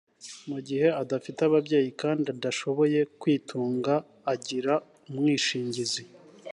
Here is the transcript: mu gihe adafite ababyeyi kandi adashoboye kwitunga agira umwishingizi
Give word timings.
mu 0.49 0.59
gihe 0.67 0.87
adafite 1.01 1.39
ababyeyi 1.45 1.89
kandi 2.01 2.25
adashoboye 2.35 2.99
kwitunga 3.19 3.93
agira 4.33 4.73
umwishingizi 5.09 6.03